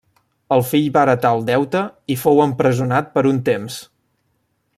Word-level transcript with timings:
El 0.55 0.63
fill 0.69 0.87
va 0.95 1.03
heretar 1.07 1.33
el 1.37 1.45
deute 1.49 1.83
i 2.15 2.17
fou 2.23 2.43
empresonat 2.47 3.15
per 3.19 3.27
un 3.35 3.43
temps. 3.53 3.79